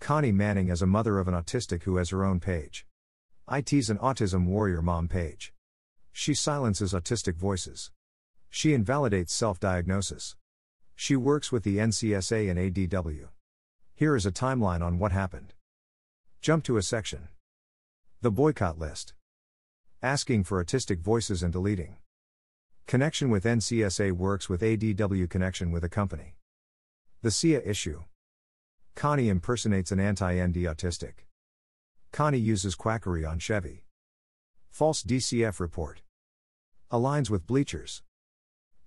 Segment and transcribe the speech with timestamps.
[0.00, 2.86] Connie Manning as a mother of an autistic who has her own page.
[3.52, 5.52] IT's an autism warrior mom page.
[6.10, 7.90] She silences autistic voices.
[8.48, 10.36] She invalidates self diagnosis.
[10.96, 13.28] She works with the NCSA and ADW.
[13.94, 15.52] Here is a timeline on what happened.
[16.40, 17.28] Jump to a section.
[18.22, 19.12] The boycott list.
[20.02, 21.98] Asking for autistic voices and deleting.
[22.86, 26.36] Connection with NCSA works with ADW connection with a company.
[27.20, 28.04] The SIA issue.
[28.94, 31.24] Connie impersonates an anti ND autistic.
[32.12, 33.84] Connie uses quackery on Chevy.
[34.70, 36.02] False DCF report.
[36.90, 38.02] Aligns with bleachers.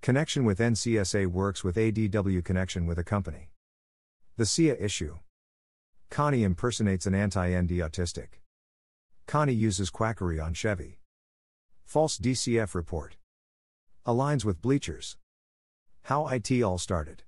[0.02, 3.50] Connection with NCSA works with ADW connection with a company.
[4.38, 5.18] The SIA issue.
[6.10, 8.40] Connie impersonates an anti ND autistic.
[9.26, 11.00] Connie uses quackery on Chevy.
[11.86, 13.16] False DCF report.
[14.06, 15.18] Aligns with bleachers.
[16.04, 17.24] How IT all started.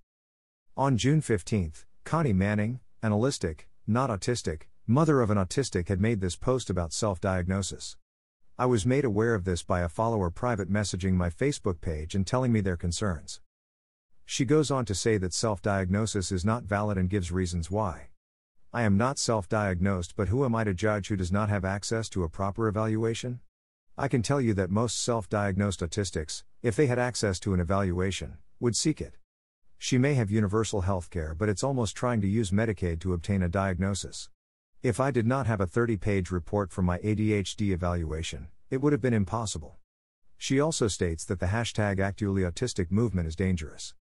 [0.76, 1.72] On June 15,
[2.06, 6.94] Connie Manning, an allistic, not autistic, mother of an autistic, had made this post about
[6.94, 7.98] self diagnosis.
[8.60, 12.26] I was made aware of this by a follower private messaging my Facebook page and
[12.26, 13.42] telling me their concerns.
[14.24, 18.10] She goes on to say that self diagnosis is not valid and gives reasons why.
[18.72, 21.66] I am not self diagnosed, but who am I to judge who does not have
[21.66, 23.40] access to a proper evaluation?
[23.98, 27.60] I can tell you that most self diagnosed autistics, if they had access to an
[27.60, 29.18] evaluation, would seek it.
[29.78, 33.44] She may have universal health care, but it's almost trying to use Medicaid to obtain
[33.44, 34.30] a diagnosis.
[34.82, 38.94] If I did not have a 30 page report from my ADHD evaluation, it would
[38.94, 39.78] have been impossible.
[40.38, 43.94] She also states that the hashtag ActuallyAutistic movement is dangerous.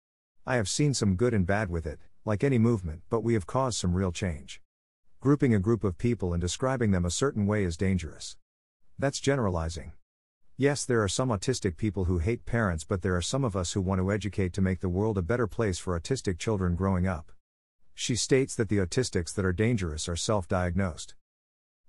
[0.46, 3.48] I have seen some good and bad with it, like any movement, but we have
[3.48, 4.62] caused some real change.
[5.22, 8.36] Grouping a group of people and describing them a certain way is dangerous.
[9.00, 9.94] That's generalizing.
[10.58, 13.74] Yes, there are some autistic people who hate parents, but there are some of us
[13.74, 17.08] who want to educate to make the world a better place for autistic children growing
[17.08, 17.32] up.
[17.96, 21.16] She states that the autistics that are dangerous are self diagnosed.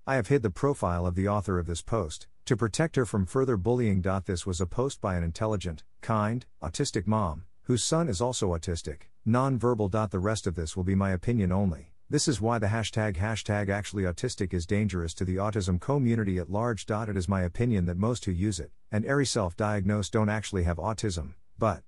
[0.07, 3.27] I have hid the profile of the author of this post, to protect her from
[3.27, 4.01] further bullying.
[4.25, 9.09] This was a post by an intelligent, kind, autistic mom, whose son is also autistic,
[9.25, 9.89] non verbal.
[9.89, 11.94] The rest of this will be my opinion only.
[12.07, 16.51] This is why the hashtag hashtag actually autistic is dangerous to the autism community at
[16.51, 16.85] large.
[16.87, 20.65] It is my opinion that most who use it, and every self diagnosed don't actually
[20.65, 21.81] have autism, but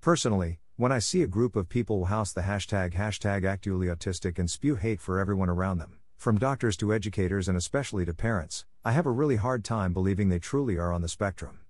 [0.00, 4.50] personally, when I see a group of people house the hashtag hashtag actually autistic and
[4.50, 8.92] spew hate for everyone around them, from doctors to educators and especially to parents, I
[8.92, 11.60] have a really hard time believing they truly are on the spectrum.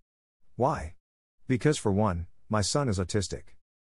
[0.55, 0.95] Why?
[1.49, 3.57] Because for one, my son is autistic.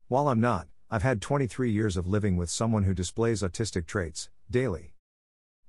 [0.07, 4.31] While I'm not, I've had 23 years of living with someone who displays autistic traits,
[4.49, 4.95] daily.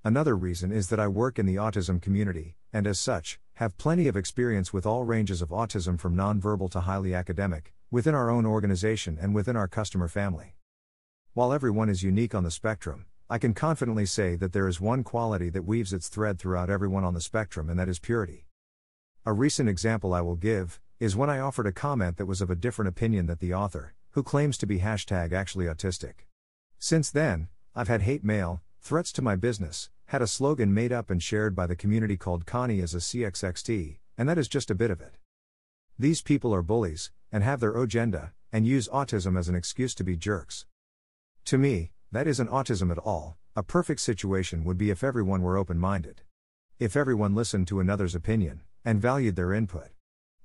[0.03, 4.07] Another reason is that I work in the autism community, and as such, have plenty
[4.07, 8.45] of experience with all ranges of autism from nonverbal to highly academic, within our own
[8.45, 10.57] organization and within our customer family.
[11.33, 15.03] While everyone is unique on the spectrum, I can confidently say that there is one
[15.03, 18.45] quality that weaves its thread throughout everyone on the spectrum, and that is purity.
[19.25, 22.51] A recent example I will give is when I offered a comment that was of
[22.51, 26.23] a different opinion than the author, who claims to be hashtag actually autistic.
[26.79, 31.09] Since then, I've had hate mail, threats to my business, had a slogan made up
[31.09, 34.75] and shared by the community called Connie as a CXXT, and that is just a
[34.75, 35.17] bit of it.
[35.99, 40.03] These people are bullies, and have their agenda, and use autism as an excuse to
[40.05, 40.65] be jerks.
[41.43, 45.57] To me, that isn't autism at all, a perfect situation would be if everyone were
[45.57, 46.21] open minded.
[46.79, 49.89] If everyone listened to another's opinion, and valued their input.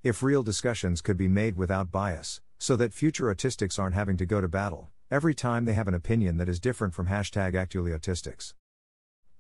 [0.03, 4.27] If real discussions could be made without bias, so that future autistics aren't having to
[4.27, 7.91] go to battle every time they have an opinion that is different from hashtag actually
[7.91, 8.53] autistics.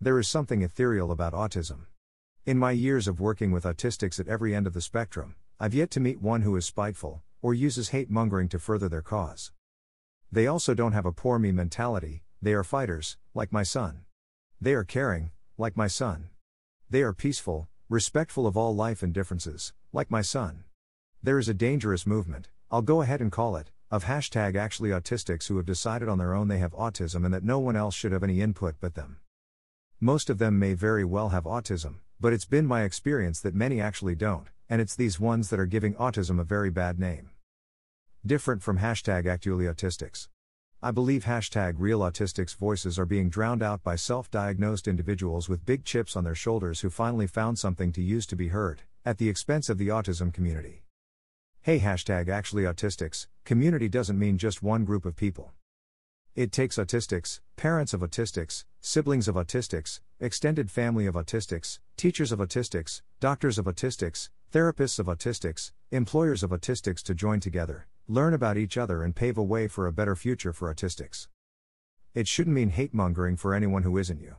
[0.01, 1.85] There is something ethereal about autism.
[2.47, 5.91] In my years of working with autistics at every end of the spectrum, I've yet
[5.91, 9.53] to meet one who is spiteful, or uses hate mongering to further their cause.
[10.33, 14.07] They also don't have a poor me mentality, they are fighters, like my son.
[14.63, 16.31] They are caring, like my son.
[16.89, 20.65] They are peaceful, respectful of all life and differences, like my son.
[21.23, 25.49] There is a dangerous movement, I'll go ahead and call it, of hashtag actually autistics
[25.49, 28.13] who have decided on their own they have autism and that no one else should
[28.13, 29.17] have any input but them.
[29.99, 33.81] Most of them may very well have autism, but it's been my experience that many
[33.81, 37.31] actually don't, and it's these ones that are giving autism a very bad name.
[38.25, 40.29] Different from hashtag actually autistics.
[40.81, 45.67] I believe hashtag real autistics voices are being drowned out by self diagnosed individuals with
[45.67, 49.19] big chips on their shoulders who finally found something to use to be heard, at
[49.19, 50.85] the expense of the autism community.
[51.62, 55.53] Hey, hashtag actually autistics, community doesn't mean just one group of people.
[56.35, 62.39] It takes autistics, parents of autistics, siblings of autistics, extended family of autistics, teachers of
[62.39, 68.57] autistics, doctors of autistics, therapists of autistics, employers of autistics to join together, learn about
[68.57, 71.29] each other, and pave a way for a better future for autistics.
[72.15, 74.37] It shouldn't mean hate mongering for anyone who isn't you.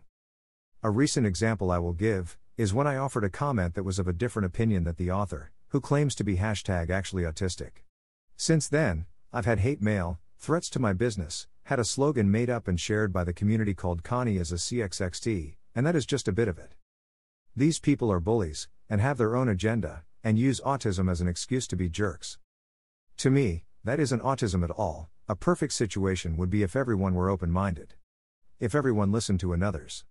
[0.81, 4.07] A recent example I will give is when I offered a comment that was of
[4.07, 7.83] a different opinion than the author, who claims to be hashtag actually autistic.
[8.35, 12.68] Since then, I've had hate mail, threats to my business, had a slogan made up
[12.68, 16.33] and shared by the community called Connie as a CXXT, and that is just a
[16.33, 16.73] bit of it.
[17.56, 21.68] These people are bullies, and have their own agenda, and use autism as an excuse
[21.68, 22.38] to be jerks.
[23.18, 27.29] To me, that isn't autism at all, a perfect situation would be if everyone were
[27.29, 27.94] open minded.
[28.59, 30.03] If everyone listened to another's.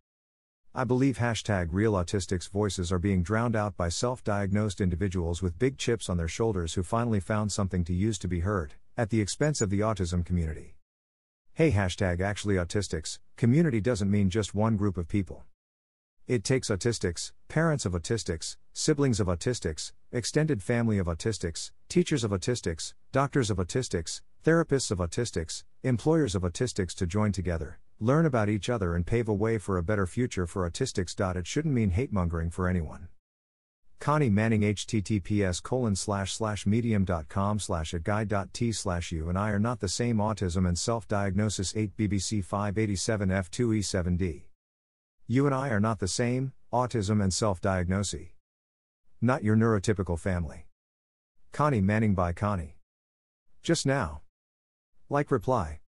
[0.73, 5.59] I believe hashtag real autistics voices are being drowned out by self diagnosed individuals with
[5.59, 9.11] big chips on their shoulders who finally found something to use to be heard, at
[9.11, 10.77] the expense of the autism community.
[11.55, 15.43] Hey, hashtag actually autistics, community doesn't mean just one group of people.
[16.29, 22.31] It takes autistics, parents of autistics, siblings of autistics, extended family of autistics, teachers of
[22.31, 28.49] autistics, doctors of autistics, therapists of autistics, employers of autistics to join together, learn about
[28.49, 31.37] each other and pave a way for a better future for autistics.
[31.37, 33.09] It shouldn't mean hate mongering for anyone.
[34.01, 39.59] Connie Manning https colon slash slash medium.com slash a guide.t slash you and I are
[39.59, 44.43] not the same autism and self-diagnosis 8 BBC 587 F2E7D.
[45.27, 48.29] You and I are not the same, autism and self-diagnosis.
[49.21, 50.67] Not your neurotypical family.
[51.53, 52.79] Connie Manning by Connie.
[53.63, 54.23] Just now.
[55.11, 55.81] Like reply.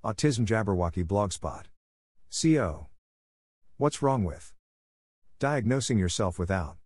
[0.02, 1.66] autism jabberwocky blogspot.
[2.32, 2.86] Co
[3.76, 4.52] what's wrong with?
[5.38, 6.76] Diagnosing yourself without.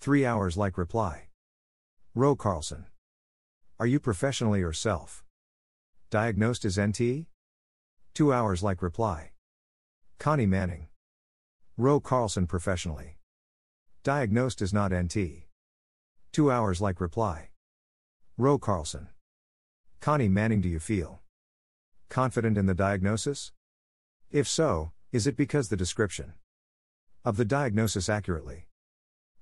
[0.00, 1.28] 3 hours like reply.
[2.14, 2.86] Roe Carlson.
[3.78, 5.22] Are you professionally or self
[6.10, 7.26] diagnosed as NT
[8.14, 9.32] Two hours like reply.
[10.20, 10.86] Connie Manning.
[11.76, 13.18] Roe Carlson professionally.
[14.04, 15.48] Diagnosed as not NT.
[16.30, 17.48] Two hours like reply.
[18.38, 19.08] Roe Carlson.
[20.00, 21.22] Connie Manning, do you feel
[22.08, 23.50] confident in the diagnosis?
[24.30, 26.34] If so, is it because the description
[27.24, 28.68] of the diagnosis accurately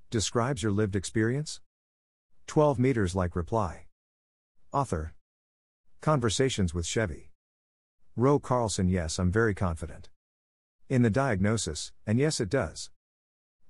[0.09, 1.61] describes your lived experience?
[2.47, 3.85] 12 meters like reply.
[4.73, 5.13] Author
[6.01, 7.32] Conversations with Chevy.
[8.15, 10.11] Roe Carlson Yes, I'm very confident.
[10.91, 12.91] In the diagnosis, and yes, it does.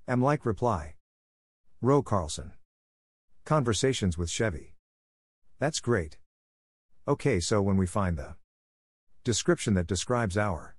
[0.08, 0.96] Am like reply.
[1.80, 2.50] Roe Carlson.
[3.44, 4.74] Conversations with Chevy.
[5.60, 6.18] That's great.
[7.06, 8.34] Okay, so when we find the
[9.22, 10.74] description that describes our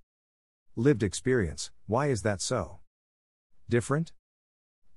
[0.75, 2.79] lived experience, why is that so?
[3.69, 4.11] Different?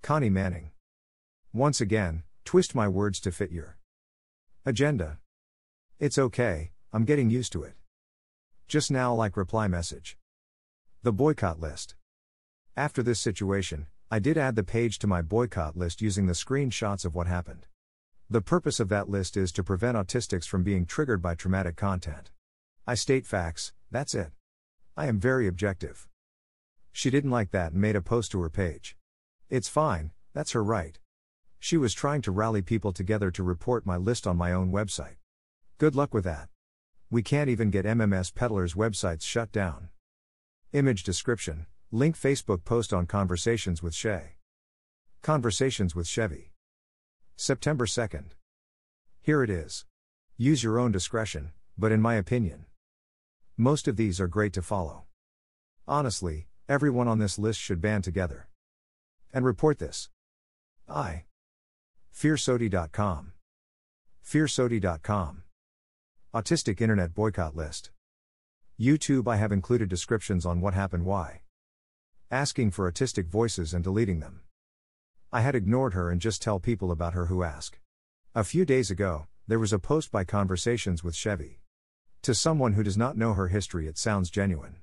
[0.03, 0.73] Connie Manning.
[1.53, 3.79] Once again, twist my words to fit your
[4.65, 5.19] agenda.
[6.01, 7.75] It's okay, I'm getting used to it.
[8.69, 10.19] Just now, like reply message.
[11.05, 11.95] The boycott list.
[12.77, 17.05] After this situation, I did add the page to my boycott list using the screenshots
[17.05, 17.69] of what happened.
[18.29, 22.33] The purpose of that list is to prevent autistics from being triggered by traumatic content.
[22.89, 24.33] I state facts, that's it.
[24.97, 26.09] I am very objective.
[26.91, 28.97] She didn't like that and made a post to her page.
[29.49, 30.99] It's fine, that's her right.
[31.61, 35.19] She was trying to rally people together to report my list on my own website.
[35.79, 36.49] Good luck with that.
[37.09, 39.91] We can't even get MMS peddlers' websites shut down.
[40.73, 44.35] Image description Link Facebook post on Conversations with Shay.
[45.23, 46.53] Conversations with Chevy.
[47.37, 48.31] September 2nd.
[49.23, 49.85] Here it is.
[50.37, 52.67] Use your own discretion, but in my opinion,
[53.57, 55.05] most of these are great to follow.
[55.87, 58.49] Honestly, everyone on this list should band together
[59.33, 60.11] and report this.
[60.89, 61.25] I.
[62.13, 63.33] FierceAutie.com.
[64.25, 65.46] FierceAutie.com.
[66.37, 67.93] Autistic Internet Boycott List.
[68.79, 71.41] YouTube I have included descriptions on what happened why.
[72.31, 74.43] asking for autistic voices and deleting them.
[75.33, 77.79] I had ignored her and just tell people about her who ask.
[78.35, 81.63] A few days ago, there was a post by Conversations with Chevy.
[82.21, 84.77] To someone who does not know her history, it sounds genuine.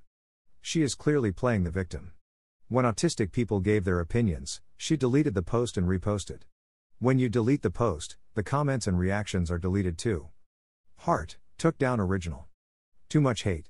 [0.59, 2.13] She is clearly playing the victim.
[2.67, 6.39] When autistic people gave their opinions, she deleted the post and reposted.
[6.97, 10.29] When you delete the post, the comments and reactions are deleted too.
[10.95, 12.49] Heart, took down original.
[13.07, 13.69] Too much hate.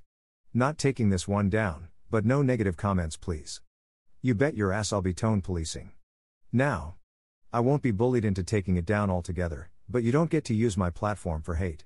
[0.52, 3.60] Not taking this one down, but no negative comments, please.
[4.20, 5.92] You bet your ass I'll be tone policing.
[6.52, 6.96] Now.
[7.52, 10.76] I won't be bullied into taking it down altogether, but you don't get to use
[10.76, 11.84] my platform for hate.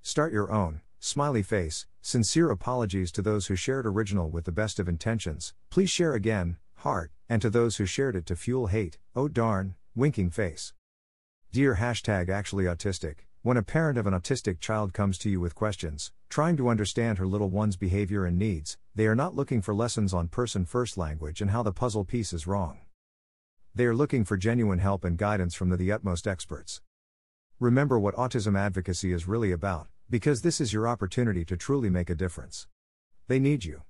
[0.00, 4.78] Start your own, smiley face, sincere apologies to those who shared original with the best
[4.78, 8.98] of intentions, please share again, heart, and to those who shared it to fuel hate,
[9.16, 10.72] oh darn, winking face.
[11.50, 15.54] Dear hashtag actually autistic, when a parent of an autistic child comes to you with
[15.54, 19.74] questions, trying to understand her little one's behavior and needs, they are not looking for
[19.74, 22.80] lessons on person first language and how the puzzle piece is wrong.
[23.74, 26.82] They are looking for genuine help and guidance from the, the utmost experts.
[27.58, 32.10] Remember what autism advocacy is really about, because this is your opportunity to truly make
[32.10, 32.66] a difference.
[33.28, 33.80] They need you.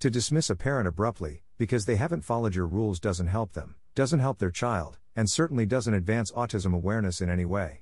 [0.00, 4.18] To dismiss a parent abruptly, because they haven't followed your rules, doesn't help them, doesn't
[4.18, 7.81] help their child, and certainly doesn't advance autism awareness in any way.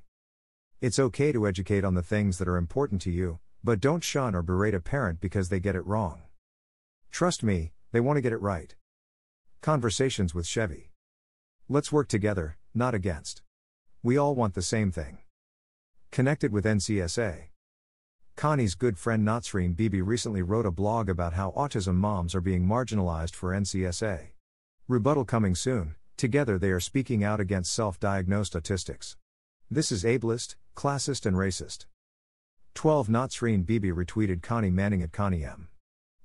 [0.80, 4.34] It's okay to educate on the things that are important to you, but don't shun
[4.34, 6.22] or berate a parent because they get it wrong.
[7.10, 8.74] Trust me, they want to get it right.
[9.60, 10.90] Conversations with Chevy.
[11.68, 13.42] Let's work together, not against.
[14.02, 15.18] We all want the same thing.
[16.10, 17.48] Connected with NCSA.
[18.34, 22.66] Connie's good friend Natsreen Bibi recently wrote a blog about how autism moms are being
[22.66, 24.28] marginalized for NCSA.
[24.88, 29.16] Rebuttal coming soon, together they are speaking out against self diagnosed autistics.
[29.72, 31.86] This is ableist, classist, and racist.
[32.74, 35.68] 12 Natsreen Bibi retweeted Connie Manning at Connie M.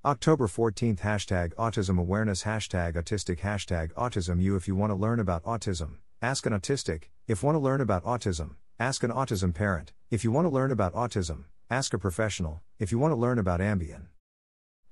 [0.04, 5.20] October 14th Hashtag Autism Awareness Hashtag Autistic Hashtag Autism You If you want to learn
[5.20, 7.04] about autism, ask an autistic.
[7.28, 9.94] If want to learn about autism, ask an autism parent.
[10.10, 12.64] If you want to learn about autism, ask a professional.
[12.80, 14.08] If you want to learn about Ambien.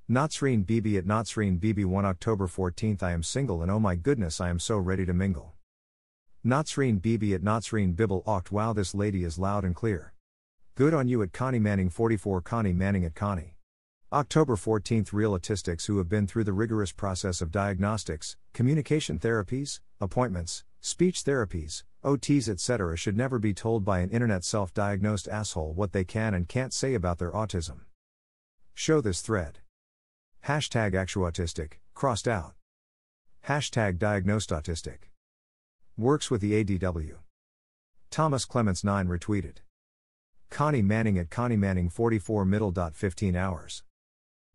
[0.07, 4.39] Natsreen Bibi at Natsreen Bibi 1 October 14th I am single and oh my goodness
[4.39, 5.52] I am so ready to mingle.
[6.45, 10.11] Natsreen Bibi at Natsreen Bibi Oct Wow this lady is loud and clear.
[10.75, 13.55] Good on you at Connie Manning 44 Connie Manning at Connie.
[14.11, 19.79] October 14th Real autistics who have been through the rigorous process of diagnostics, communication therapies,
[20.01, 22.97] appointments, speech therapies, OTs, etc.
[22.97, 26.73] should never be told by an internet self diagnosed asshole what they can and can't
[26.73, 27.83] say about their autism.
[28.73, 29.59] Show this thread.
[30.45, 32.55] Hashtag actuautistic, crossed out.
[33.47, 35.12] Hashtag diagnosed autistic.
[35.95, 37.17] Works with the ADW.
[38.09, 39.57] Thomas Clements 9 retweeted.
[40.49, 42.71] Connie Manning at Connie Manning 44 middle.
[42.71, 43.83] 15 hours.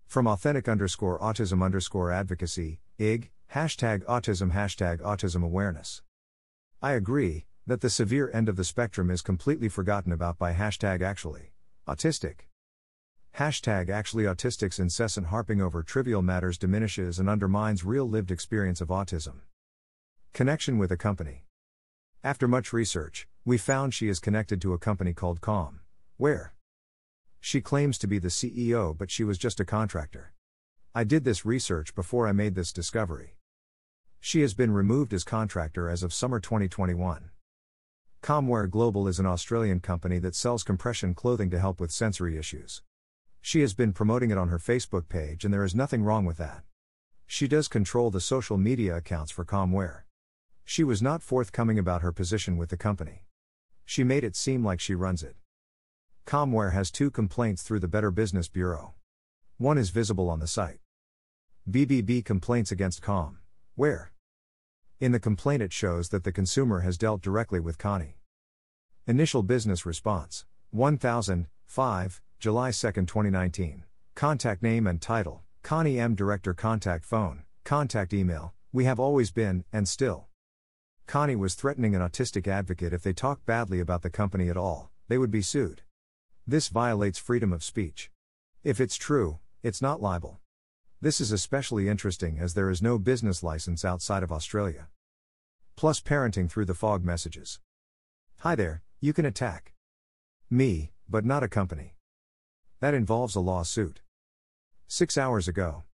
[0.04, 6.02] From authentic underscore autism underscore advocacy, IG, hashtag autism hashtag autism awareness.
[6.83, 11.02] I agree that the severe end of the spectrum is completely forgotten about by hashtag
[11.02, 11.52] actually
[11.87, 12.49] autistic.
[13.37, 18.88] Hashtag actually autistic's incessant harping over trivial matters diminishes and undermines real lived experience of
[18.88, 19.42] autism.
[20.33, 21.45] Connection with a company.
[22.23, 25.81] After much research, we found she is connected to a company called Calm,
[26.17, 26.55] where
[27.41, 30.33] she claims to be the CEO, but she was just a contractor.
[30.95, 33.37] I did this research before I made this discovery.
[34.21, 37.31] She has been removed as contractor as of summer 2021.
[38.23, 42.83] Calmwear Global is an Australian company that sells compression clothing to help with sensory issues.
[43.41, 46.37] She has been promoting it on her Facebook page, and there is nothing wrong with
[46.39, 46.63] that.
[47.27, 50.03] She does control the social media accounts for Calmwear.
[50.71, 53.25] She was not forthcoming about her position with the company.
[53.87, 55.35] She made it seem like she runs it.
[56.27, 58.93] Calmwear has two complaints through the Better Business Bureau.
[59.57, 60.81] One is visible on the site.
[61.71, 63.39] BBB complaints against Com.
[63.77, 64.13] Where?
[65.01, 68.19] In the complaint, it shows that the consumer has dealt directly with Connie.
[69.07, 73.85] Initial business response 1005, July 2, 2019.
[74.15, 76.15] Contact name and title Connie M.
[76.15, 78.53] Director Contact phone, contact email.
[78.71, 80.28] We have always been, and still.
[81.09, 84.91] Connie was threatening an autistic advocate if they talk badly about the company at all,
[85.09, 85.81] they would be sued.
[86.47, 88.11] This violates freedom of speech.
[88.62, 90.38] If it's true, it's not libel.
[91.00, 94.88] This is especially interesting as there is no business license outside of Australia.
[95.77, 97.59] Plus, parenting through the fog messages.
[98.41, 99.73] Hi there, you can attack
[100.50, 101.95] me, but not a company.
[102.81, 104.03] That involves a lawsuit.
[104.88, 105.85] Six hours ago.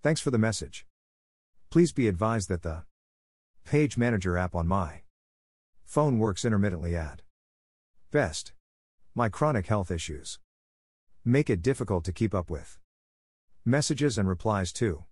[0.00, 0.86] Thanks for the message.
[1.70, 2.84] Please be advised that the
[3.68, 5.02] Page Manager app on my
[5.84, 7.20] phone works intermittently at
[8.10, 8.54] best.
[9.14, 10.38] My chronic health issues
[11.22, 12.78] make it difficult to keep up with
[13.66, 15.04] messages and replies to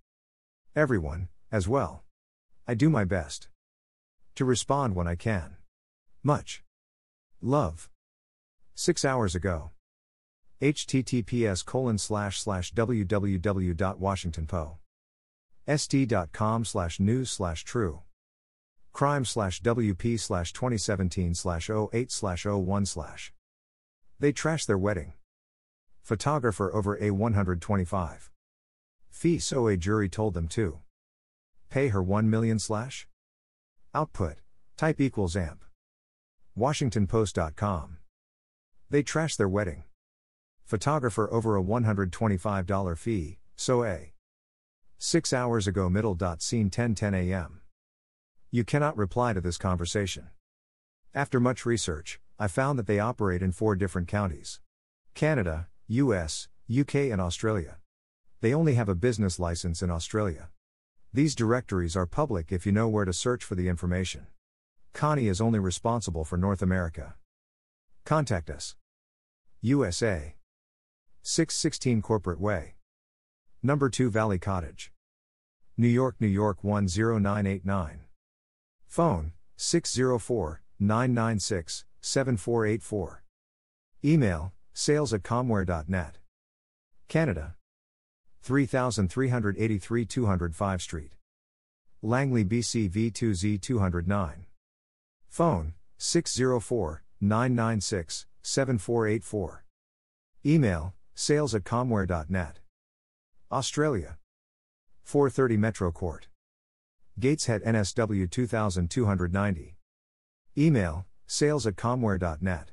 [0.75, 2.03] Everyone, as well.
[2.67, 3.47] I do my best
[4.33, 5.57] to respond when I can.
[6.23, 6.63] Much
[7.39, 7.91] love.
[8.73, 9.69] Six hours ago.
[10.59, 14.77] https colon slash slash www.washingtonpo.
[15.77, 18.01] st.com slash news slash true.
[18.97, 23.31] Crime slash WP slash 2017 slash 08 slash 01 slash.
[24.19, 25.13] They trash their wedding.
[26.01, 28.29] Photographer over A125.
[29.11, 30.79] Fee so a jury told them to.
[31.69, 33.07] Pay her 1 million slash?
[33.93, 34.37] Output.
[34.77, 35.63] Type equals amp.
[36.57, 37.97] WashingtonPost.com.
[38.89, 39.83] They trash their wedding.
[40.65, 44.13] Photographer over a $125 fee, so a.
[44.97, 47.61] 6 hours ago middle dot scene 10:10 a.m.
[48.49, 50.29] You cannot reply to this conversation.
[51.13, 54.61] After much research, I found that they operate in four different counties.
[55.13, 57.77] Canada, US, UK and Australia.
[58.39, 60.47] They only have a business license in Australia.
[61.11, 64.27] These directories are public if you know where to search for the information.
[64.93, 67.15] Connie is only responsible for North America.
[68.05, 68.77] Contact us.
[69.59, 70.35] USA.
[71.21, 72.75] 616 Corporate Way.
[73.61, 74.93] Number 2 Valley Cottage.
[75.75, 78.06] New York, New York 10989.
[78.87, 83.23] Phone 604 996 7484.
[84.03, 86.17] Email sales at comware.net.
[87.07, 87.55] Canada.
[88.41, 91.11] 3383 205 Street.
[92.01, 94.45] Langley, BC V2Z 209.
[95.27, 99.65] Phone 604 996 7484.
[100.45, 102.59] Email sales at comware.net.
[103.51, 104.17] Australia.
[105.03, 106.27] 430 Metro Court.
[107.19, 109.75] Gateshead NSW 2290.
[110.55, 112.71] Email sales at comware.net.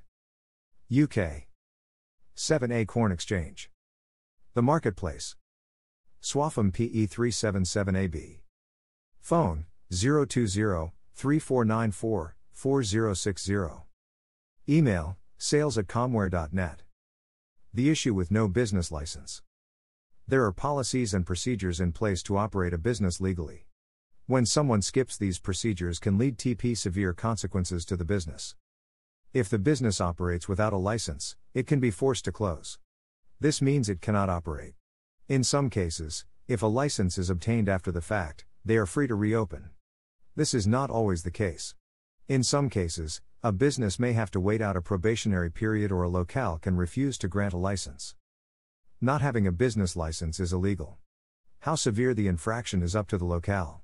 [0.93, 1.47] UK.
[2.37, 3.71] 7A Corn Exchange.
[4.53, 5.37] The Marketplace.
[6.23, 8.41] Swaffham PE 377AB.
[9.19, 13.55] Phone 020 3494 4060.
[14.69, 16.83] Email sales at comware.net.
[17.73, 19.41] The issue with no business license.
[20.29, 23.65] There are policies and procedures in place to operate a business legally.
[24.27, 28.55] When someone skips these procedures can lead TP severe consequences to the business.
[29.35, 32.79] If the business operates without a license, it can be forced to close.
[33.39, 34.73] This means it cannot operate.
[35.29, 39.15] In some cases, if a license is obtained after the fact, they are free to
[39.15, 39.69] reopen.
[40.35, 41.75] This is not always the case.
[42.27, 46.09] In some cases, a business may have to wait out a probationary period or a
[46.09, 48.15] locale can refuse to grant a license.
[49.03, 50.97] Not having a business license is illegal.
[51.61, 53.84] How severe the infraction is up to the locale.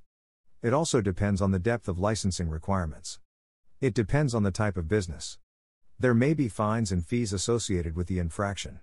[0.63, 3.19] It also depends on the depth of licensing requirements.
[3.81, 5.39] It depends on the type of business.
[5.99, 8.81] There may be fines and fees associated with the infraction.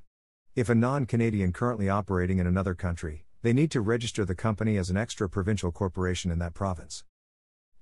[0.55, 4.79] If a non Canadian currently operating in another country, they need to register the company
[4.79, 7.05] as an extra provincial corporation in that province.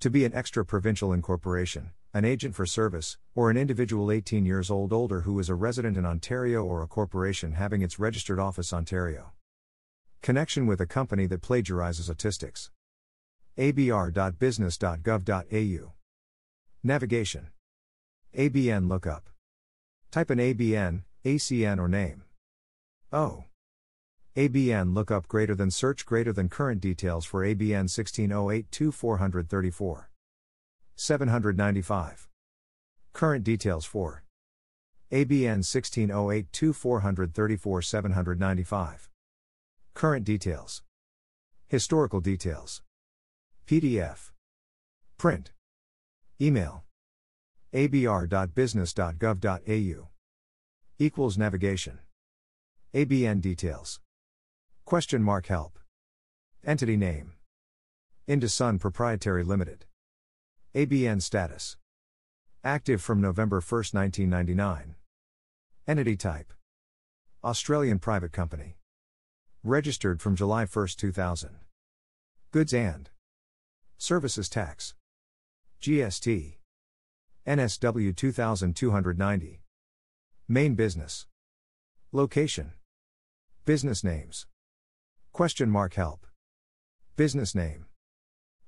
[0.01, 4.73] To be an extra provincial incorporation, an agent for service, or an individual 18 years
[4.73, 8.73] old older who is a resident in Ontario or a corporation having its registered office
[8.73, 9.35] Ontario.
[10.27, 12.73] Connection with a company that plagiarizes statistics.
[13.57, 15.93] abr.business.gov.au.
[16.83, 17.51] Navigation.
[18.37, 19.31] ABN lookup.
[20.11, 22.25] Type an ABN, ACN or name.
[23.13, 23.45] O.
[24.37, 28.93] ABN lookup greater than search greater than current details for ABN 16082
[30.97, 32.29] 795.
[33.13, 34.25] Current details for
[35.13, 36.73] ABN 16082
[37.81, 39.09] 795.
[39.97, 40.83] Current details.
[41.69, 42.83] Historical details.
[43.67, 44.33] PDF.
[45.17, 45.53] Print.
[46.39, 46.85] Email.
[47.73, 50.09] abr.business.gov.au.
[50.99, 52.01] Equals navigation.
[52.95, 54.01] ABN details.
[54.85, 55.79] Question mark help.
[56.63, 57.33] Entity name.
[58.29, 59.87] Indusun Proprietary Limited.
[60.75, 61.79] ABN status.
[62.63, 64.97] Active from November 1, 1999.
[65.89, 66.53] Entity type.
[67.43, 68.77] Australian private company.
[69.67, 71.51] Registered from July 1, 2000.
[72.53, 73.11] Goods and
[73.99, 74.95] Services Tax.
[75.83, 76.59] GST.
[77.45, 79.63] NSW 2290.
[80.47, 81.27] Main business.
[82.13, 82.75] Location.
[83.65, 84.47] Business names.
[85.33, 86.29] Question mark help.
[87.17, 87.87] Business name.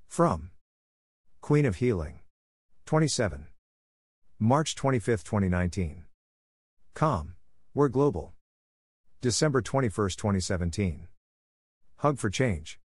[0.08, 0.50] From.
[1.40, 2.18] Queen of Healing.
[2.86, 3.46] 27.
[4.40, 6.06] March 25, 2019.
[6.94, 7.36] Com.
[7.72, 8.34] We're global.
[9.20, 11.08] December 21, 2017.
[11.96, 12.78] Hug for Change.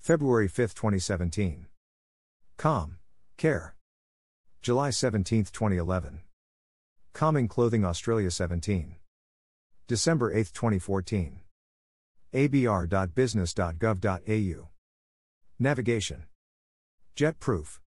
[0.00, 1.66] February 5, 2017.
[2.56, 2.96] Calm,
[3.36, 3.76] Care.
[4.62, 6.22] July 17, 2011.
[7.12, 8.96] Calming Clothing Australia 17.
[9.86, 11.38] December 8, 2014.
[12.34, 14.68] abr.business.gov.au.
[15.60, 16.24] Navigation.
[17.14, 17.80] Jet Proof.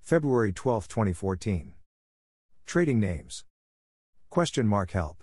[0.00, 1.72] February 12, 2014.
[2.66, 3.44] Trading names.
[4.28, 5.22] Question mark help.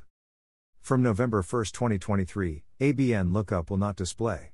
[0.87, 4.53] From November 1, 2023, ABN lookup will not display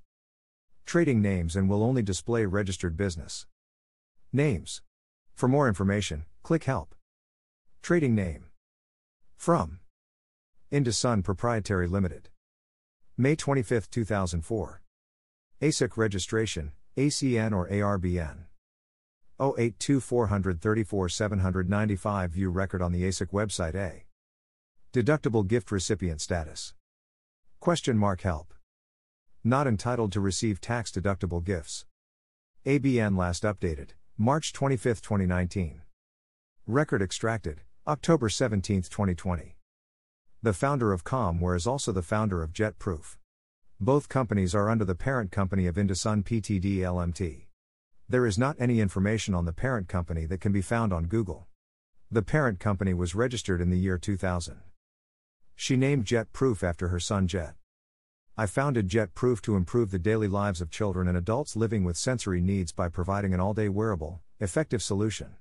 [0.83, 3.45] trading names and will only display registered business
[4.31, 4.81] names.
[5.35, 6.95] For more information, click Help.
[7.83, 8.45] Trading name.
[9.37, 9.77] From
[10.71, 12.29] Indusun Proprietary Limited.
[13.15, 14.81] May 25, 2004.
[15.61, 18.45] ASIC registration, ACN or ARBN.
[19.39, 24.05] 082 434 795 View record on the ASIC website A.
[24.93, 26.75] Deductible gift recipient status.
[27.59, 28.53] Question mark help.
[29.43, 31.87] Not entitled to receive tax deductible gifts.
[32.67, 35.81] ABN last updated, March 25, 2019.
[36.67, 39.55] Record extracted, October 17, 2020.
[40.43, 43.17] The founder of Calmwear is also the founder of JetProof.
[43.79, 47.47] Both companies are under the parent company of Indusun Ptd LMT.
[48.07, 51.47] There is not any information on the parent company that can be found on Google.
[52.11, 54.61] The parent company was registered in the year 2000.
[55.55, 57.53] She named JetProof after her son Jet.
[58.35, 62.41] I founded JetProof to improve the daily lives of children and adults living with sensory
[62.41, 65.35] needs by providing an all day wearable, effective solution.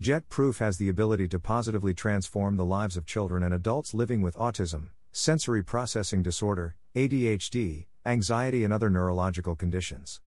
[0.00, 4.36] JetProof has the ability to positively transform the lives of children and adults living with
[4.36, 10.20] autism, sensory processing disorder, ADHD, anxiety, and other neurological conditions.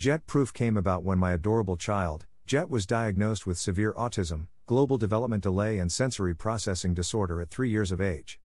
[0.00, 5.42] JetProof came about when my adorable child, Jet, was diagnosed with severe autism, global development
[5.42, 8.40] delay, and sensory processing disorder at three years of age.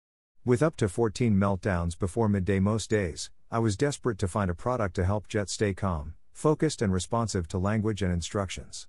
[0.43, 4.55] With up to 14 meltdowns before midday most days, I was desperate to find a
[4.55, 8.87] product to help Jet stay calm, focused, and responsive to language and instructions.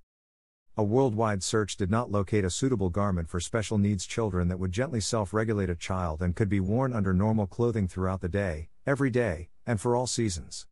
[0.78, 4.72] A worldwide search did not locate a suitable garment for special needs children that would
[4.72, 8.70] gently self regulate a child and could be worn under normal clothing throughout the day,
[8.86, 10.66] every day, and for all seasons.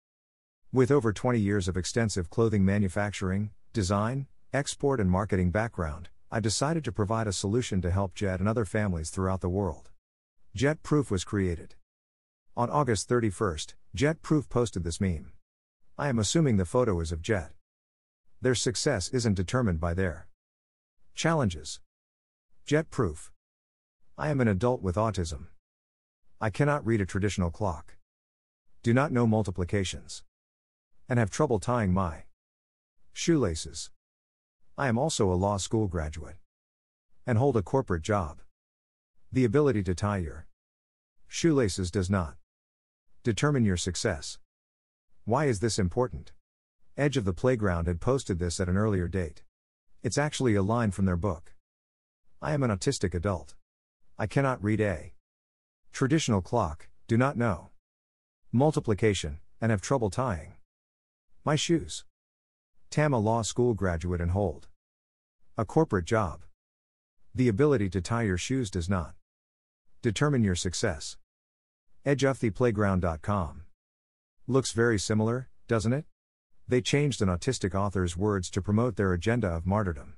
[0.73, 6.85] With over 20 years of extensive clothing manufacturing, design, export, and marketing background, I decided
[6.85, 9.90] to provide a solution to help Jet and other families throughout the world.
[10.57, 11.77] JetProof was created.
[12.57, 15.31] On August 31st, JetProof posted this meme.
[15.97, 17.53] I am assuming the photo is of Jet.
[18.41, 20.27] Their success isn't determined by their
[21.15, 21.79] challenges.
[22.67, 23.31] JetProof.
[24.19, 25.47] I am an adult with autism.
[26.41, 27.97] I cannot read a traditional clock.
[28.83, 30.25] Do not know multiplications.
[31.09, 32.25] And have trouble tying my
[33.13, 33.91] shoelaces.
[34.77, 36.37] I am also a law school graduate.
[37.25, 38.41] And hold a corporate job.
[39.33, 40.49] The ability to tie your
[41.29, 42.35] shoelaces does not
[43.23, 44.39] determine your success.
[45.25, 46.33] Why is this important?
[46.97, 49.45] Edge of the Playground had posted this at an earlier date.
[50.03, 51.55] It's actually a line from their book.
[52.43, 53.55] I am an autistic adult.
[54.19, 55.13] I cannot read a
[55.93, 57.71] traditional clock, do not know
[58.51, 60.55] multiplication, and have trouble tying
[61.45, 62.05] my shoes.
[62.91, 64.67] Tam, a law school graduate and hold
[65.57, 66.43] A corporate job.
[67.33, 69.15] The ability to tie your shoes does not
[70.03, 71.17] determine your success.
[72.07, 73.63] EdgeOfThePlayground.com.
[74.47, 76.07] Looks very similar, doesn't it?
[76.67, 80.15] They changed an autistic author's words to promote their agenda of martyrdom.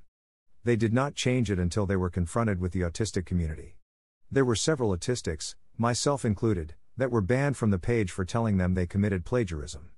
[0.64, 3.76] They did not change it until they were confronted with the autistic community.
[4.30, 8.74] There were several autistics, myself included, that were banned from the page for telling them
[8.74, 9.90] they committed plagiarism.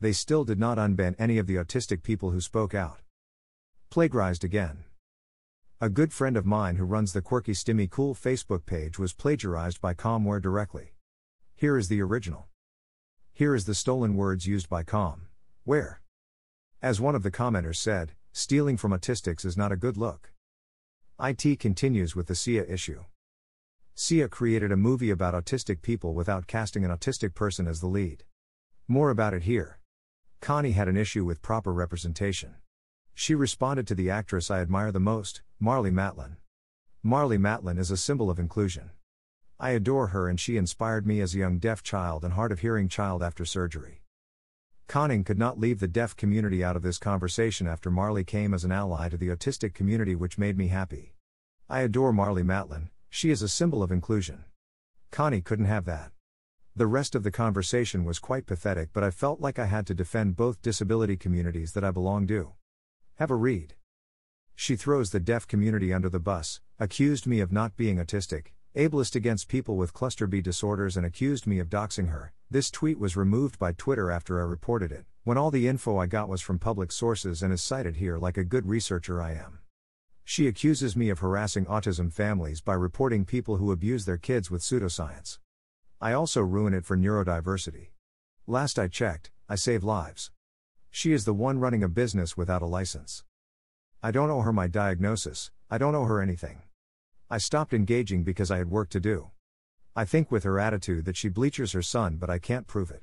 [0.00, 3.00] They still did not unban any of the autistic people who spoke out.
[3.90, 4.85] Plagiarized again.
[5.78, 9.78] A good friend of mine who runs the Quirky Stimmy Cool Facebook page was plagiarized
[9.78, 10.94] by Calmwear directly.
[11.54, 12.46] Here is the original.
[13.34, 15.28] Here is the stolen words used by Com.
[15.64, 16.00] Where?
[16.80, 20.32] As one of the commenters said, stealing from autistics is not a good look.
[21.20, 23.04] IT continues with the Sia issue.
[23.94, 28.24] Sia created a movie about autistic people without casting an autistic person as the lead.
[28.88, 29.78] More about it here.
[30.40, 32.54] Connie had an issue with proper representation.
[33.18, 36.36] She responded to the actress I admire the most, Marlee Matlin.
[37.02, 38.90] Marlee Matlin is a symbol of inclusion.
[39.58, 42.58] I adore her and she inspired me as a young deaf child and hard of
[42.58, 44.02] hearing child after surgery.
[44.86, 48.64] Connie could not leave the deaf community out of this conversation after Marlee came as
[48.64, 51.14] an ally to the autistic community, which made me happy.
[51.70, 54.44] I adore Marlee Matlin, she is a symbol of inclusion.
[55.10, 56.12] Connie couldn't have that.
[56.76, 59.94] The rest of the conversation was quite pathetic, but I felt like I had to
[59.94, 62.52] defend both disability communities that I belong to.
[63.18, 63.72] Have a read.
[64.54, 69.16] She throws the deaf community under the bus, accused me of not being autistic, ableist
[69.16, 72.34] against people with cluster B disorders, and accused me of doxing her.
[72.50, 76.04] This tweet was removed by Twitter after I reported it, when all the info I
[76.04, 79.60] got was from public sources and is cited here like a good researcher I am.
[80.22, 84.60] She accuses me of harassing autism families by reporting people who abuse their kids with
[84.60, 85.38] pseudoscience.
[86.02, 87.92] I also ruin it for neurodiversity.
[88.46, 90.30] Last I checked, I save lives.
[90.98, 93.22] She is the one running a business without a license.
[94.02, 96.62] I don't owe her my diagnosis, I don't owe her anything.
[97.28, 99.30] I stopped engaging because I had work to do.
[99.94, 103.02] I think with her attitude that she bleaches her son, but I can't prove it.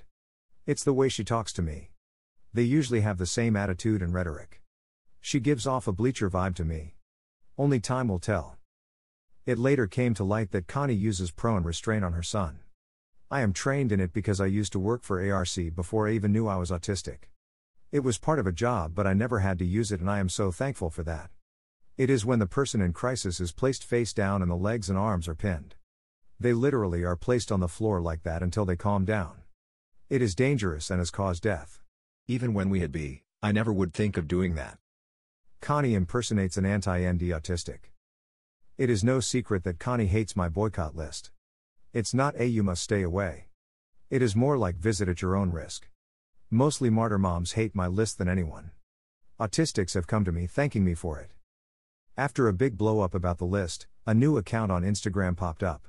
[0.66, 1.92] It's the way she talks to me.
[2.52, 4.64] They usually have the same attitude and rhetoric.
[5.22, 6.96] She gives off a bleacher vibe to me.
[7.60, 8.58] Only time will tell.
[9.46, 12.62] It later came to light that Connie uses prone restraint on her son.
[13.30, 16.32] I am trained in it because I used to work for ARC before I even
[16.32, 17.30] knew I was autistic.
[17.94, 20.18] It was part of a job, but I never had to use it, and I
[20.18, 21.30] am so thankful for that.
[21.96, 24.98] It is when the person in crisis is placed face down and the legs and
[24.98, 25.76] arms are pinned.
[26.40, 29.44] They literally are placed on the floor like that until they calm down.
[30.10, 31.84] It is dangerous and has caused death.
[32.28, 34.80] Even when we had B, I never would think of doing that.
[35.62, 37.92] Connie impersonates an anti ND autistic.
[38.76, 41.30] It is no secret that Connie hates my boycott list.
[41.94, 43.50] It's not a you must stay away.
[44.10, 45.90] It is more like visit at your own risk.
[46.54, 48.70] Mostly martyr moms hate my list than anyone.
[49.40, 51.32] Autistics have come to me thanking me for it.
[52.16, 55.88] After a big blow up about the list, a new account on Instagram popped up.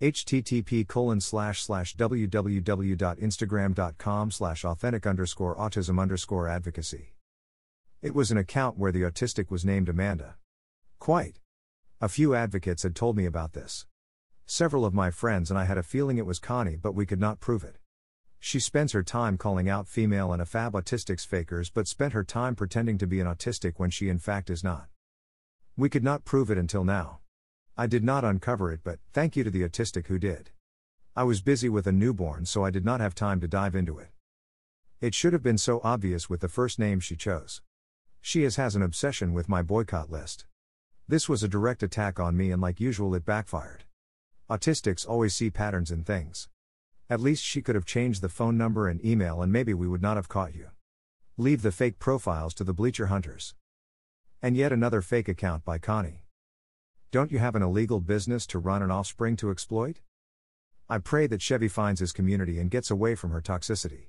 [0.00, 7.12] http colon slash slash www.instagram.com slash authentic underscore autism underscore advocacy.
[8.00, 10.36] It was an account where the autistic was named Amanda.
[10.98, 11.40] Quite.
[12.00, 13.84] A few advocates had told me about this.
[14.46, 17.20] Several of my friends and I had a feeling it was Connie, but we could
[17.20, 17.76] not prove it.
[18.46, 22.54] She spends her time calling out female and AFAB autistics fakers, but spent her time
[22.54, 24.86] pretending to be an autistic when she in fact is not.
[25.76, 27.18] We could not prove it until now.
[27.76, 30.50] I did not uncover it, but thank you to the autistic who did.
[31.16, 33.98] I was busy with a newborn, so I did not have time to dive into
[33.98, 34.10] it.
[35.00, 37.62] It should have been so obvious with the first name she chose.
[38.20, 40.46] She has, has an obsession with my boycott list.
[41.08, 43.86] This was a direct attack on me, and like usual, it backfired.
[44.48, 46.48] Autistics always see patterns in things.
[47.08, 50.02] At least she could have changed the phone number and email, and maybe we would
[50.02, 50.70] not have caught you.
[51.36, 53.54] Leave the fake profiles to the bleacher hunters.
[54.42, 56.24] And yet another fake account by Connie.
[57.12, 60.00] Don't you have an illegal business to run an offspring to exploit?
[60.88, 64.08] I pray that Chevy finds his community and gets away from her toxicity.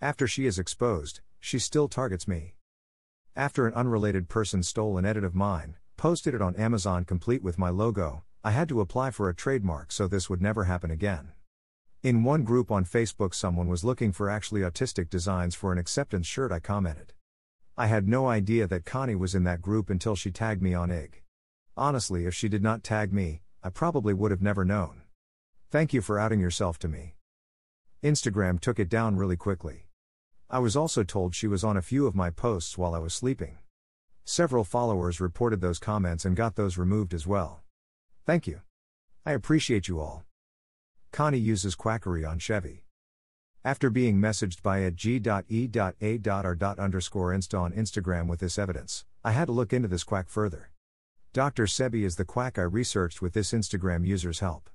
[0.00, 2.54] After she is exposed, she still targets me.
[3.34, 7.58] After an unrelated person stole an edit of mine, posted it on Amazon complete with
[7.58, 11.32] my logo, I had to apply for a trademark so this would never happen again.
[12.06, 16.24] In one group on Facebook, someone was looking for actually autistic designs for an acceptance
[16.24, 16.52] shirt.
[16.52, 17.14] I commented.
[17.76, 20.92] I had no idea that Connie was in that group until she tagged me on
[20.92, 21.24] IG.
[21.76, 25.02] Honestly, if she did not tag me, I probably would have never known.
[25.68, 27.16] Thank you for outing yourself to me.
[28.04, 29.88] Instagram took it down really quickly.
[30.48, 33.14] I was also told she was on a few of my posts while I was
[33.14, 33.58] sleeping.
[34.24, 37.64] Several followers reported those comments and got those removed as well.
[38.24, 38.60] Thank you.
[39.24, 40.25] I appreciate you all.
[41.12, 42.84] Connie uses quackery on Chevy.
[43.64, 45.46] After being messaged by at g.e.a.r.
[45.96, 50.70] insta on Instagram with this evidence, I had to look into this quack further.
[51.32, 51.66] Dr.
[51.66, 54.70] Sebi is the quack I researched with this Instagram user's help.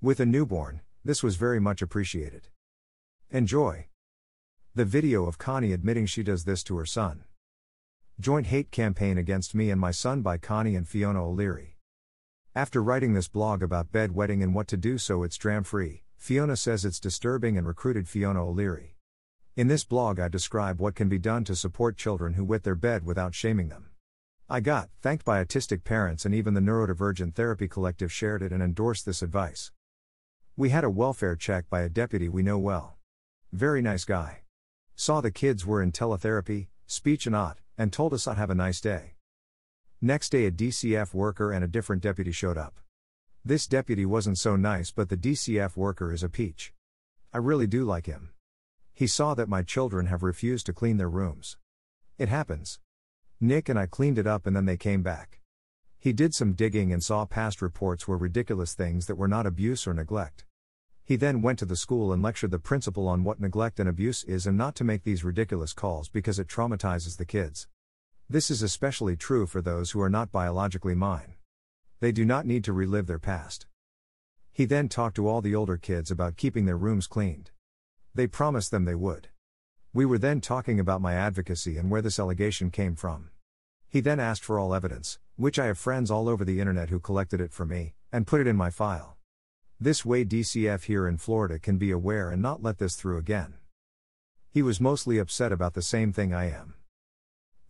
[0.00, 2.48] With a newborn, this was very much appreciated.
[3.30, 3.88] Enjoy.
[4.74, 7.24] The video of Connie admitting she does this to her son.
[8.18, 11.76] Joint hate campaign against me and my son by Connie and Fiona O'Leary.
[12.54, 16.56] After writing this blog about bedwetting and what to do so it's dram free, Fiona
[16.56, 18.96] says it's disturbing and recruited Fiona O'Leary.
[19.54, 22.74] In this blog, I describe what can be done to support children who wet their
[22.74, 23.90] bed without shaming them.
[24.48, 28.64] I got thanked by autistic parents, and even the Neurodivergent Therapy Collective shared it and
[28.64, 29.70] endorsed this advice.
[30.56, 32.96] We had a welfare check by a deputy we know well.
[33.52, 34.40] Very nice guy.
[34.96, 38.56] Saw the kids were in teletherapy, speech and ot, and told us I'd have a
[38.56, 39.14] nice day.
[40.02, 42.80] Next day, a DCF worker and a different deputy showed up.
[43.44, 46.72] This deputy wasn't so nice, but the DCF worker is a peach.
[47.34, 48.30] I really do like him.
[48.94, 51.58] He saw that my children have refused to clean their rooms.
[52.16, 52.80] It happens.
[53.42, 55.42] Nick and I cleaned it up and then they came back.
[55.98, 59.86] He did some digging and saw past reports were ridiculous things that were not abuse
[59.86, 60.46] or neglect.
[61.04, 64.24] He then went to the school and lectured the principal on what neglect and abuse
[64.24, 67.68] is and not to make these ridiculous calls because it traumatizes the kids.
[68.32, 71.34] This is especially true for those who are not biologically mine.
[71.98, 73.66] They do not need to relive their past.
[74.52, 77.50] He then talked to all the older kids about keeping their rooms cleaned.
[78.14, 79.30] They promised them they would.
[79.92, 83.30] We were then talking about my advocacy and where this allegation came from.
[83.88, 87.00] He then asked for all evidence, which I have friends all over the internet who
[87.00, 89.16] collected it for me, and put it in my file.
[89.80, 93.54] This way, DCF here in Florida can be aware and not let this through again.
[94.52, 96.74] He was mostly upset about the same thing I am.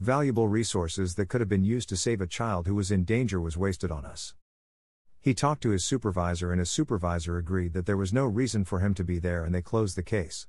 [0.01, 3.39] Valuable resources that could have been used to save a child who was in danger
[3.39, 4.33] was wasted on us.
[5.21, 8.81] He talked to his supervisor, and his supervisor agreed that there was no reason for
[8.81, 10.47] him to be there and they closed the case.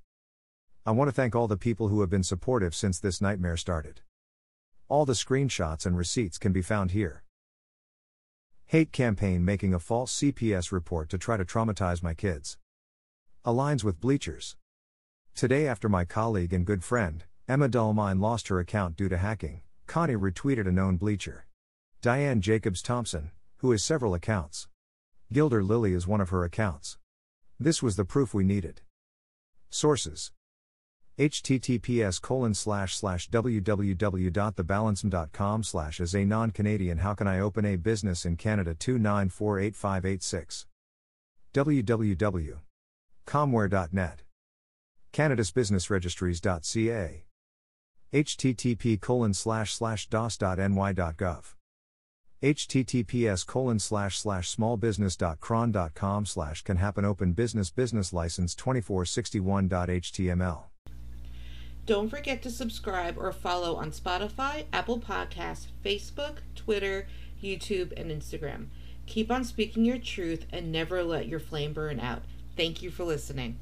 [0.86, 4.00] I want to thank all the people who have been supportive since this nightmare started.
[4.88, 7.26] All the screenshots and receipts can be found here.
[8.68, 12.58] Hate campaign making a false CPS report to try to traumatize my kids.
[13.46, 14.56] Aligns with bleachers.
[15.36, 19.62] Today, after my colleague and good friend, Emma Dalmayne lost her account due to hacking,
[19.88, 21.48] Connie retweeted a known bleacher.
[22.02, 24.68] Diane Jacobs Thompson, who has several accounts.
[25.34, 26.98] Gilder Lily is one of her accounts.
[27.60, 28.82] This was the proof we needed.
[29.70, 30.32] Sources
[31.20, 38.26] https colon slash slash www.thebalancem.com slash as a non-Canadian how can I open a business
[38.26, 40.66] in Canada 2948586
[41.54, 44.24] www.calmwear.net
[45.14, 47.26] canadasbusinessregistries.ca
[48.14, 51.54] http colon slash slash dos.ny.gov
[52.44, 60.64] https colon slash slash smallbusiness.chron.com slash can happen open business business license 2461.html
[61.86, 67.08] Don't forget to subscribe or follow on Spotify, Apple Podcasts, Facebook, Twitter,
[67.42, 68.68] YouTube, and Instagram.
[69.06, 72.24] Keep on speaking your truth and never let your flame burn out.
[72.56, 73.60] Thank you for listening.